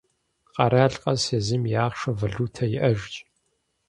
Къэрал 0.53 0.93
къэс 1.01 1.23
езым 1.37 1.63
и 1.67 1.75
ахъшэ– 1.85 2.11
валютэ 2.19 2.65
иӏэжщ. 2.77 3.13